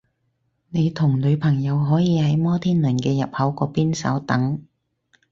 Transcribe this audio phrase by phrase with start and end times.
[0.69, 4.65] 你同女朋友可以喺摩天輪嘅入口嗰邊稍等